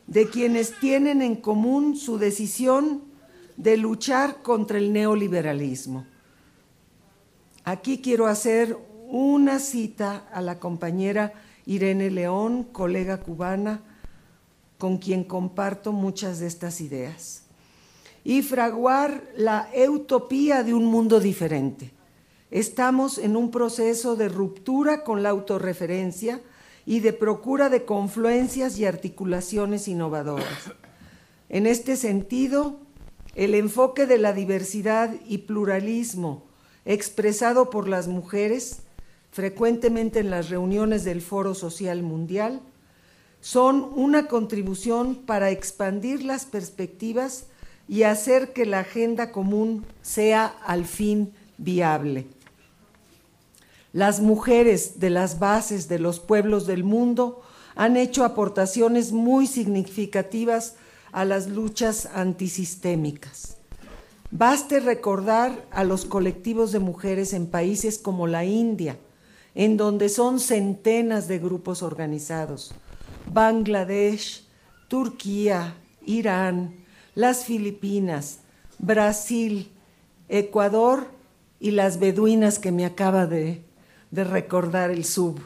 de 0.08 0.30
quienes 0.30 0.80
tienen 0.80 1.22
en 1.22 1.36
común 1.36 1.98
su 1.98 2.18
decisión 2.18 3.07
de 3.58 3.76
luchar 3.76 4.42
contra 4.44 4.78
el 4.78 4.94
neoliberalismo. 4.94 6.06
Aquí 7.66 8.02
quiero 8.02 8.28
hacer 8.28 8.78
una 9.10 9.60
cita 9.60 10.28
a 10.32 10.42
la 10.42 10.60
compañera 10.60 11.34
Irene 11.66 12.10
León, 12.10 12.64
colega 12.64 13.20
cubana, 13.20 13.82
con 14.78 14.98
quien 14.98 15.24
comparto 15.24 15.92
muchas 15.92 16.40
de 16.40 16.48
estas 16.48 16.80
ideas. 16.80 17.44
Y 18.24 18.42
fraguar 18.42 19.24
la 19.36 19.68
utopía 19.90 20.64
de 20.64 20.74
un 20.74 20.86
mundo 20.86 21.20
diferente. 21.20 21.92
Estamos 22.52 23.18
en 23.18 23.36
un 23.36 23.52
proceso 23.52 24.16
de 24.16 24.30
ruptura 24.30 25.04
con 25.04 25.24
la 25.24 25.30
autorreferencia 25.30 26.42
y 26.86 27.02
de 27.02 27.12
procura 27.12 27.70
de 27.70 27.84
confluencias 27.84 28.78
y 28.80 28.86
articulaciones 28.86 29.88
innovadoras. 29.90 30.72
En 31.50 31.68
este 31.68 31.98
sentido, 31.98 32.87
el 33.38 33.54
enfoque 33.54 34.08
de 34.08 34.18
la 34.18 34.34
diversidad 34.34 35.14
y 35.28 35.38
pluralismo 35.38 36.44
expresado 36.86 37.70
por 37.70 37.88
las 37.88 38.08
mujeres, 38.08 38.80
frecuentemente 39.32 40.20
en 40.20 40.32
las 40.32 40.50
reuniones 40.50 41.04
del 41.04 41.22
Foro 41.22 41.54
Social 41.54 42.02
Mundial, 42.02 42.62
son 43.40 43.92
una 43.96 44.28
contribución 44.28 45.16
para 45.16 45.52
expandir 45.52 46.24
las 46.24 46.46
perspectivas 46.46 47.46
y 47.88 48.04
hacer 48.04 48.54
que 48.54 48.66
la 48.66 48.80
agenda 48.80 49.32
común 49.32 49.86
sea 50.02 50.48
al 50.66 50.86
fin 50.86 51.32
viable. 51.60 52.26
Las 53.94 54.20
mujeres 54.20 55.00
de 55.00 55.12
las 55.12 55.38
bases 55.38 55.88
de 55.88 56.00
los 56.00 56.20
pueblos 56.20 56.66
del 56.66 56.84
mundo 56.84 57.44
han 57.76 57.98
hecho 57.98 58.26
aportaciones 58.26 59.12
muy 59.12 59.46
significativas 59.46 60.74
a 61.18 61.26
las 61.26 61.48
luchas 61.48 62.08
antisistémicas. 62.14 63.58
Baste 64.30 64.80
recordar 64.80 65.66
a 65.72 65.84
los 65.84 66.06
colectivos 66.06 66.72
de 66.72 66.78
mujeres 66.78 67.34
en 67.34 67.48
países 67.48 67.98
como 67.98 68.28
la 68.28 68.46
India, 68.46 69.00
en 69.56 69.78
donde 69.78 70.10
son 70.10 70.40
centenas 70.40 71.28
de 71.28 71.40
grupos 71.40 71.82
organizados, 71.82 72.72
Bangladesh, 73.34 74.48
Turquía, 74.90 75.76
Irán, 76.06 76.86
las 77.16 77.46
Filipinas, 77.46 78.42
Brasil, 78.78 79.72
Ecuador 80.30 81.08
y 81.60 81.72
las 81.72 81.98
beduinas 81.98 82.60
que 82.60 82.72
me 82.72 82.86
acaba 82.86 83.26
de 83.26 83.66
de 84.12 84.24
recordar 84.24 84.92
el 84.92 85.04
sub. 85.04 85.40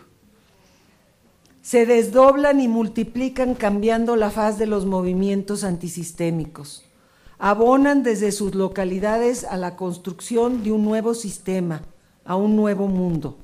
Se 1.61 1.85
desdoblan 1.85 2.59
y 2.59 2.67
multiplican 2.67 3.53
cambiando 3.53 4.15
la 4.15 4.31
faz 4.31 4.57
de 4.57 4.65
los 4.65 4.87
movimientos 4.87 5.63
antisistémicos. 5.63 6.83
Abonan 7.37 8.01
desde 8.01 8.31
sus 8.31 8.55
localidades 8.55 9.43
a 9.43 9.57
la 9.57 9.75
construcción 9.75 10.63
de 10.63 10.71
un 10.71 10.83
nuevo 10.83 11.13
sistema, 11.13 11.83
a 12.25 12.35
un 12.35 12.55
nuevo 12.55 12.87
mundo. 12.87 13.37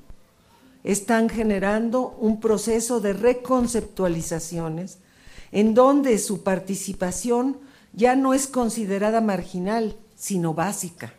Están 0.84 1.30
generando 1.30 2.16
un 2.20 2.40
proceso 2.40 3.00
de 3.02 3.14
reconceptualizaciones 3.14 5.00
en 5.52 5.74
donde 5.74 6.18
su 6.18 6.44
participación 6.44 7.58
ya 7.94 8.16
no 8.16 8.34
es 8.34 8.48
considerada 8.48 9.22
marginal, 9.22 9.96
sino 10.16 10.54
básica. 10.54 11.14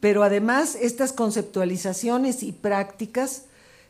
Pero 0.00 0.22
además 0.22 0.76
estas 0.80 1.12
conceptualizaciones 1.12 2.42
y 2.42 2.52
prácticas 2.52 3.46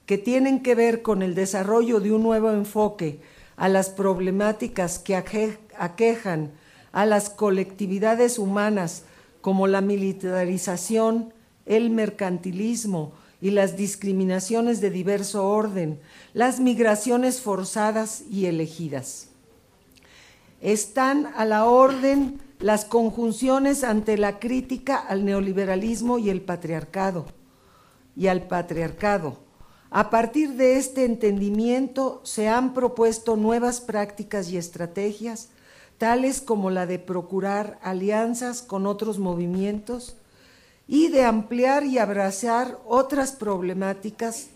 que 0.06 0.18
tienen 0.18 0.62
que 0.62 0.75
ver 0.75 1.02
con 1.02 1.23
el 1.23 1.34
desarrollo 1.34 2.00
de 2.00 2.12
un 2.12 2.23
nuevo 2.23 2.50
enfoque 2.50 3.20
a 3.56 3.68
las 3.68 3.90
problemáticas 3.90 4.99
que 4.99 5.16
aquejan 5.16 6.50
a 6.92 7.06
las 7.06 7.30
colectividades 7.30 8.38
humanas 8.38 9.04
como 9.40 9.66
la 9.66 9.80
militarización, 9.80 11.32
el 11.66 11.90
mercantilismo 11.90 13.12
y 13.40 13.50
las 13.50 13.76
discriminaciones 13.76 14.80
de 14.80 14.90
diverso 14.90 15.46
orden, 15.46 16.00
las 16.32 16.61
migraciones 16.61 17.40
forzadas 17.40 18.23
y 18.30 18.46
elegidas. 18.46 19.28
Están 20.62 21.26
a 21.37 21.44
la 21.44 21.66
orden 21.66 22.40
las 22.59 22.87
conjunciones 22.87 23.85
ante 23.85 24.16
la 24.16 24.38
crítica 24.38 24.96
al 24.96 25.26
neoliberalismo 25.26 26.18
y 26.18 26.31
el 26.31 26.40
patriarcado 26.40 27.26
y 28.16 28.28
al 28.28 28.46
patriarcado. 28.46 29.43
A 29.96 30.11
partir 30.11 30.54
de 30.54 30.76
este 30.76 31.04
entendimiento 31.04 32.20
se 32.24 32.48
han 32.48 32.74
propuesto 32.74 33.37
nuevas 33.37 33.80
prácticas 33.80 34.50
y 34.50 34.57
estrategias, 34.57 35.50
tales 35.98 36.40
como 36.40 36.70
la 36.70 36.85
de 36.87 36.98
procurar 36.98 37.78
alianzas 37.80 38.61
con 38.61 38.88
otros 38.88 39.20
movimientos 39.20 40.16
y 40.88 41.11
de 41.11 41.22
ampliar 41.22 41.85
y 41.87 41.98
abrazar 41.98 42.80
otras 42.88 43.30
problemáticas, 43.30 44.48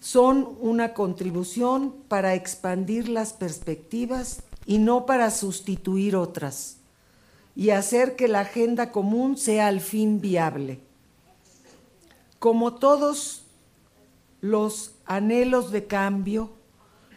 son 0.00 0.56
una 0.60 0.94
contribución 0.94 1.94
para 2.08 2.34
expandir 2.34 3.08
las 3.08 3.32
perspectivas 3.32 4.42
y 4.66 4.78
no 4.78 5.06
para 5.06 5.30
sustituir 5.30 6.16
otras, 6.16 6.78
y 7.54 7.70
hacer 7.70 8.16
que 8.16 8.26
la 8.26 8.40
agenda 8.40 8.90
común 8.90 9.36
sea 9.36 9.68
al 9.68 9.80
fin 9.80 10.20
viable. 10.20 10.80
Como 12.40 12.74
todos 12.74 13.41
los 14.42 14.96
anhelos 15.06 15.70
de 15.70 15.86
cambio, 15.86 16.50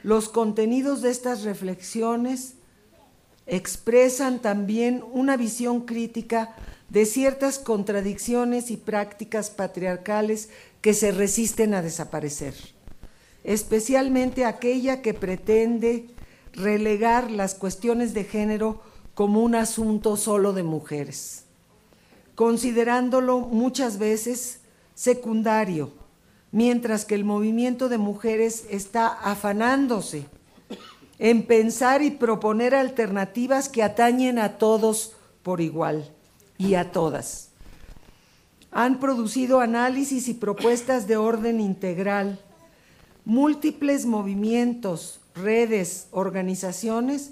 los 0.04 0.30
contenidos 0.30 1.02
de 1.02 1.10
estas 1.10 1.42
reflexiones 1.44 2.54
expresan 3.48 4.42
también 4.42 5.04
una 5.12 5.36
visión 5.36 5.82
crítica 5.82 6.56
de 6.90 7.08
ciertas 7.08 7.58
contradicciones 7.58 8.70
y 8.70 8.78
prácticas 8.78 9.50
patriarcales 9.50 10.50
que 10.82 10.94
se 10.94 11.12
resisten 11.12 11.74
a 11.74 11.82
desaparecer, 11.82 12.54
especialmente 13.44 14.46
aquella 14.46 15.02
que 15.02 15.16
pretende 15.16 16.06
relegar 16.54 17.32
las 17.32 17.56
cuestiones 17.56 18.14
de 18.14 18.24
género 18.24 18.82
como 19.16 19.42
un 19.42 19.56
asunto 19.56 20.16
solo 20.16 20.54
de 20.54 20.62
mujeres, 20.62 21.46
considerándolo 22.36 23.40
muchas 23.40 23.98
veces 23.98 24.60
secundario, 24.94 26.05
mientras 26.56 27.04
que 27.04 27.16
el 27.16 27.26
movimiento 27.26 27.90
de 27.90 27.98
mujeres 27.98 28.64
está 28.70 29.08
afanándose 29.08 30.26
en 31.20 31.46
pensar 31.46 32.02
y 32.02 32.12
proponer 32.12 32.74
alternativas 32.74 33.68
que 33.68 33.84
atañen 33.84 34.40
a 34.40 34.58
todos 34.58 35.12
por 35.44 35.60
igual 35.60 36.10
y 36.58 36.76
a 36.76 36.94
todas. 36.94 37.50
Han 38.72 39.02
producido 39.02 39.60
análisis 39.60 40.30
y 40.30 40.34
propuestas 40.34 41.08
de 41.08 41.18
orden 41.18 41.60
integral, 41.60 42.40
múltiples 43.26 44.06
movimientos, 44.06 45.20
redes, 45.36 46.08
organizaciones 46.12 47.32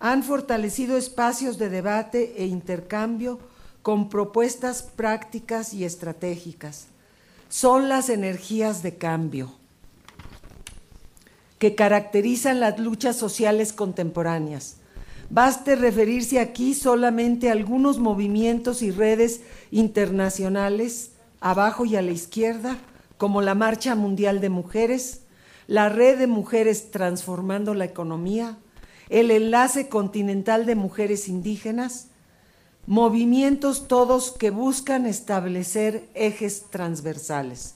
han 0.00 0.24
fortalecido 0.24 0.96
espacios 0.96 1.58
de 1.58 1.68
debate 1.68 2.34
e 2.38 2.46
intercambio 2.46 3.38
con 3.82 4.08
propuestas 4.08 4.82
prácticas 4.82 5.72
y 5.74 5.84
estratégicas. 5.84 6.88
Son 7.54 7.88
las 7.88 8.08
energías 8.08 8.82
de 8.82 8.96
cambio 8.96 9.52
que 11.60 11.76
caracterizan 11.76 12.58
las 12.58 12.80
luchas 12.80 13.14
sociales 13.14 13.72
contemporáneas. 13.72 14.78
Baste 15.30 15.76
referirse 15.76 16.40
aquí 16.40 16.74
solamente 16.74 17.48
a 17.48 17.52
algunos 17.52 18.00
movimientos 18.00 18.82
y 18.82 18.90
redes 18.90 19.42
internacionales, 19.70 21.12
abajo 21.38 21.84
y 21.84 21.94
a 21.94 22.02
la 22.02 22.10
izquierda, 22.10 22.76
como 23.18 23.40
la 23.40 23.54
Marcha 23.54 23.94
Mundial 23.94 24.40
de 24.40 24.48
Mujeres, 24.48 25.20
la 25.68 25.88
red 25.88 26.18
de 26.18 26.26
mujeres 26.26 26.90
transformando 26.90 27.72
la 27.74 27.84
economía, 27.84 28.58
el 29.10 29.30
enlace 29.30 29.88
continental 29.88 30.66
de 30.66 30.74
mujeres 30.74 31.28
indígenas, 31.28 32.08
movimientos 32.86 33.88
todos 33.88 34.30
que 34.32 34.50
buscan 34.50 35.06
establecer 35.06 36.08
ejes 36.14 36.64
transversales. 36.70 37.74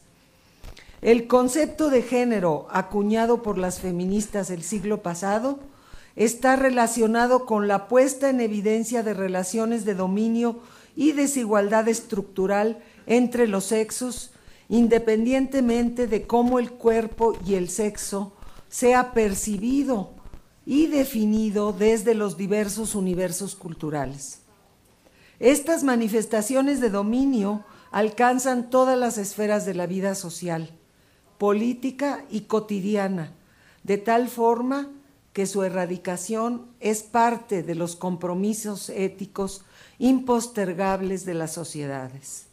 El 1.01 1.27
concepto 1.27 1.91
de 1.91 2.03
género 2.03 2.67
acuñado 2.71 3.43
por 3.43 3.57
las 3.57 3.81
feministas 3.81 4.49
del 4.49 4.63
siglo 4.63 5.03
pasado 5.03 5.61
está 6.17 6.57
relacionado 6.57 7.47
con 7.47 7.69
la 7.69 7.87
puesta 7.87 8.29
en 8.29 8.41
evidencia 8.41 9.03
de 9.03 9.15
relaciones 9.15 9.85
de 9.85 9.95
dominio 9.95 10.59
y 10.97 11.13
desigualdad 11.13 11.87
estructural 11.89 12.83
entre 13.07 13.47
los 13.47 13.65
sexos 13.65 14.33
independientemente 14.69 16.07
de 16.07 16.27
cómo 16.27 16.59
el 16.59 16.73
cuerpo 16.73 17.35
y 17.47 17.55
el 17.55 17.69
sexo 17.69 18.33
sea 18.69 19.13
percibido 19.15 20.11
y 20.67 20.89
definido 20.89 21.73
desde 21.73 22.15
los 22.15 22.37
diversos 22.37 22.95
universos 22.95 23.55
culturales. 23.55 24.41
Estas 25.41 25.85
manifestaciones 25.85 26.81
de 26.81 26.91
dominio 26.91 27.65
alcanzan 27.91 28.71
todas 28.71 28.99
las 28.99 29.19
esferas 29.19 29.65
de 29.65 29.75
la 29.75 29.87
vida 29.87 30.15
social, 30.15 30.71
política 31.39 32.25
y 32.31 32.43
cotidiana, 32.43 33.33
de 33.85 33.99
tal 33.99 34.29
forma 34.29 34.91
que 35.33 35.47
su 35.47 35.63
erradicación 35.63 36.67
es 36.81 37.05
parte 37.05 37.63
de 37.63 37.77
los 37.77 37.95
compromisos 37.95 38.89
éticos 38.91 39.65
impostergables 39.99 41.25
de 41.25 41.35
las 41.35 41.53
sociedades. 41.53 42.47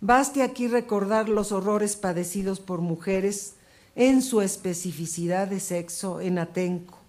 Baste 0.00 0.42
aquí 0.42 0.66
recordar 0.66 1.28
los 1.28 1.52
horrores 1.52 1.94
padecidos 1.94 2.58
por 2.58 2.80
mujeres 2.80 3.54
en 3.94 4.20
su 4.20 4.40
especificidad 4.40 5.46
de 5.46 5.60
sexo 5.60 6.20
en 6.20 6.40
Atenco, 6.40 7.01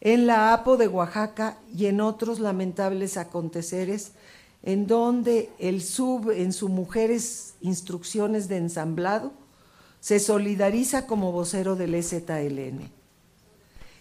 en 0.00 0.26
la 0.26 0.52
APO 0.52 0.76
de 0.76 0.88
Oaxaca 0.88 1.58
y 1.74 1.86
en 1.86 2.00
otros 2.00 2.38
lamentables 2.38 3.16
aconteceres 3.16 4.12
en 4.62 4.86
donde 4.86 5.50
el 5.58 5.82
sub 5.82 6.30
en 6.30 6.52
su 6.52 6.68
Mujeres 6.68 7.54
Instrucciones 7.60 8.48
de 8.48 8.56
Ensamblado 8.56 9.32
se 10.00 10.20
solidariza 10.20 11.06
como 11.06 11.32
vocero 11.32 11.76
del 11.76 11.94
EZLN. 11.94 12.90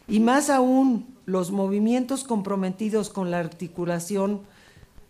Y 0.07 0.19
más 0.19 0.49
aún, 0.49 1.17
los 1.25 1.51
movimientos 1.51 2.23
comprometidos 2.23 3.09
con 3.09 3.31
la 3.31 3.39
articulación, 3.39 4.41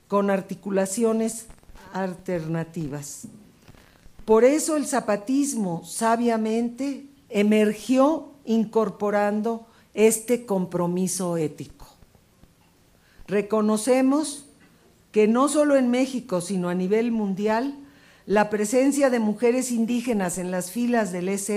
con 0.08 0.30
articulaciones 0.30 1.48
alternativas. 1.94 3.28
Por 4.26 4.44
eso 4.44 4.76
el 4.76 4.88
zapatismo 4.88 5.84
sabiamente 5.86 7.06
emergió 7.30 8.32
incorporando 8.46 9.68
este 9.98 10.46
compromiso 10.46 11.38
ético. 11.38 11.88
Reconocemos 13.26 14.46
que 15.12 15.28
no 15.28 15.50
solo 15.50 15.76
en 15.76 15.90
México, 15.90 16.40
sino 16.40 16.70
a 16.70 16.76
nivel 16.76 17.12
mundial, 17.12 17.76
la 18.28 18.52
presencia 18.52 19.10
de 19.10 19.18
mujeres 19.18 19.72
indígenas 19.72 20.38
en 20.38 20.52
las 20.52 20.70
filas 20.70 21.12
del 21.12 21.30
EZ 21.30 21.50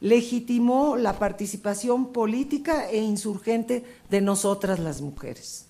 legitimó 0.00 0.98
la 0.98 1.18
participación 1.18 2.12
política 2.12 2.90
e 2.90 2.98
insurgente 2.98 3.84
de 4.10 4.20
nosotras 4.20 4.78
las 4.78 5.00
mujeres. 5.00 5.64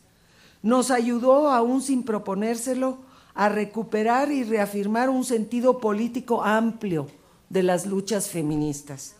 Nos 0.62 0.90
ayudó, 0.90 1.50
aún 1.50 1.82
sin 1.82 2.02
proponérselo, 2.02 2.98
a 3.32 3.48
recuperar 3.48 4.32
y 4.32 4.42
reafirmar 4.42 5.08
un 5.08 5.24
sentido 5.24 5.78
político 5.78 6.42
amplio 6.42 7.06
de 7.48 7.62
las 7.62 7.86
luchas 7.86 8.28
feministas. 8.28 9.14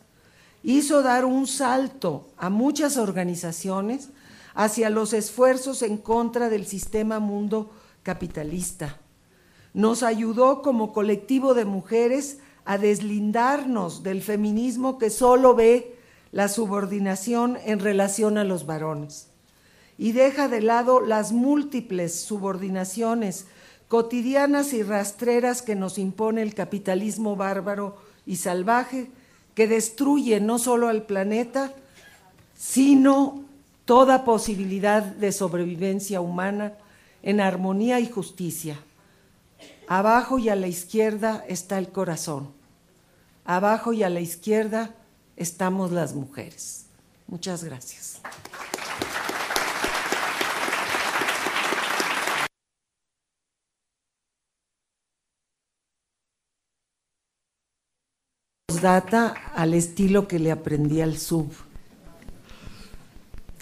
Hizo 0.67 1.05
dar 1.05 1.25
un 1.25 1.47
salto 1.47 2.27
a 2.37 2.51
muchas 2.51 2.97
organizaciones 2.97 4.09
hacia 4.53 4.91
los 4.91 5.13
esfuerzos 5.13 5.81
en 5.83 5.97
contra 5.97 6.49
del 6.49 6.67
sistema 6.67 7.21
mundo 7.21 7.71
capitalista. 8.03 8.99
Nos 9.75 10.03
ayudó 10.03 10.63
como 10.63 10.93
colectivo 10.93 11.55
de 11.55 11.67
mujeres 11.67 12.39
a 12.65 12.79
deslindarnos 12.79 14.03
del 14.03 14.23
feminismo 14.23 14.99
que 14.99 15.09
solo 15.09 15.55
ve 15.55 15.95
la 16.33 16.49
subordinación 16.49 17.59
en 17.65 17.79
relación 17.79 18.37
a 18.37 18.43
los 18.43 18.67
varones 18.67 19.29
y 19.97 20.11
deja 20.11 20.49
de 20.49 20.63
lado 20.63 21.01
las 21.01 21.31
múltiples 21.31 22.13
subordinaciones 22.13 23.47
cotidianas 23.87 24.73
y 24.73 24.83
rastreras 24.83 25.63
que 25.63 25.77
nos 25.77 25.97
impone 25.97 26.43
el 26.43 26.55
capitalismo 26.55 27.37
bárbaro 27.37 27.99
y 28.27 28.35
salvaje 28.35 29.13
que 29.57 29.67
destruye 29.67 30.39
no 30.39 30.59
solo 30.59 30.89
al 30.89 31.03
planeta, 31.03 31.73
sino 32.57 33.43
toda 33.87 34.25
posibilidad 34.25 35.03
de 35.03 35.33
sobrevivencia 35.33 36.21
humana 36.21 36.75
en 37.23 37.41
armonía 37.41 37.99
y 37.99 38.07
justicia. 38.07 38.79
Abajo 39.89 40.39
y 40.39 40.51
a 40.51 40.57
la 40.57 40.69
izquierda 40.69 41.43
está 41.49 41.79
el 41.79 41.89
corazón. 41.89 42.51
Abajo 43.47 43.95
y 43.95 44.03
a 44.03 44.11
la 44.11 44.21
izquierda 44.21 44.95
estamos 45.37 45.91
las 45.91 46.15
mujeres. 46.15 46.85
Muchas 47.27 47.65
gracias. 47.65 48.21
Data 58.81 59.35
al 59.55 59.75
estilo 59.75 60.29
que 60.29 60.39
le 60.39 60.53
aprendí 60.53 61.01
al 61.01 61.19
sub. 61.19 61.51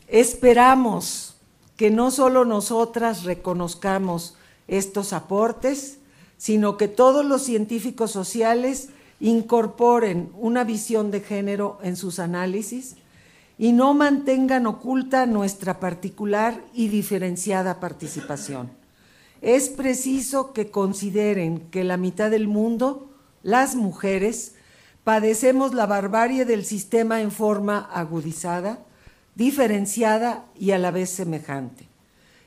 Esperamos 0.09 1.37
que 1.77 1.91
no 1.91 2.11
solo 2.11 2.45
nosotras 2.45 3.25
reconozcamos 3.25 4.37
estos 4.69 5.13
aportes, 5.13 5.99
sino 6.37 6.77
que 6.77 6.89
todos 6.89 7.25
los 7.25 7.43
científicos 7.43 8.11
sociales 8.11 8.91
incorporen 9.21 10.31
una 10.39 10.65
visión 10.65 11.11
de 11.11 11.21
género 11.21 11.79
en 11.83 11.97
sus 11.97 12.19
análisis 12.19 12.97
y 13.59 13.73
no 13.73 13.95
mantengan 13.95 14.67
oculta 14.67 15.27
nuestra 15.27 15.81
particular 15.81 16.61
y 16.75 16.89
diferenciada 16.89 17.81
participación. 17.81 18.71
Es 19.41 19.69
preciso 19.69 20.53
que 20.53 20.71
consideren 20.71 21.61
que 21.71 21.85
la 21.85 21.97
mitad 21.97 22.31
del 22.31 22.49
mundo, 22.49 23.11
las 23.43 23.77
mujeres, 23.77 24.54
padecemos 25.05 25.75
la 25.75 25.87
barbarie 25.87 26.45
del 26.45 26.65
sistema 26.65 27.21
en 27.21 27.31
forma 27.31 27.79
agudizada, 27.93 28.79
diferenciada 29.35 30.47
y 30.59 30.71
a 30.73 30.79
la 30.79 30.91
vez 30.91 31.11
semejante, 31.11 31.87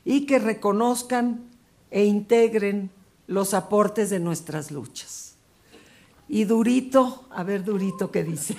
y 0.04 0.26
que 0.26 0.38
reconozcan 0.38 1.44
e 1.90 2.04
integren 2.04 2.90
los 3.26 3.54
aportes 3.54 4.10
de 4.10 4.20
nuestras 4.20 4.70
luchas. 4.70 5.36
Y 6.28 6.44
Durito, 6.44 7.24
a 7.30 7.42
ver 7.42 7.64
Durito 7.64 8.10
qué 8.10 8.24
dice. 8.24 8.56